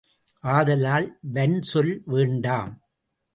ஆதலால் 0.43 1.07
வன்சொல் 1.33 1.93
வேண்டாம்! 2.05 2.73